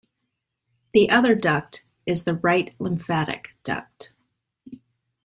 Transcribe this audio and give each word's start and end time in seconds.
The 0.95 1.11
other 1.11 1.35
duct 1.35 1.85
is 2.07 2.23
the 2.23 2.33
right 2.33 2.73
lymphatic 2.79 3.51
duct. 3.63 4.13